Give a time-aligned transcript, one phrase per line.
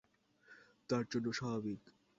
[0.89, 1.81] তার জন্য স্বাভাবিক।